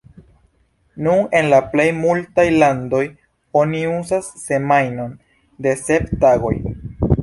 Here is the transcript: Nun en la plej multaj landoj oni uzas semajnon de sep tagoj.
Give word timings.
Nun 1.07 1.19
en 1.39 1.49
la 1.51 1.59
plej 1.73 1.85
multaj 1.99 2.47
landoj 2.65 3.03
oni 3.63 3.85
uzas 4.01 4.35
semajnon 4.49 5.17
de 5.69 5.81
sep 5.87 6.15
tagoj. 6.27 6.57